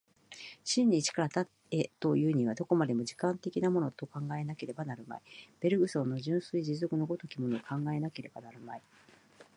[0.63, 5.21] 真に一から多へというには、どこまでも時間的なものと考えなければなるまい、
[5.59, 8.81] ベルグソンの純粋持続の如きものを考えなければなるまい。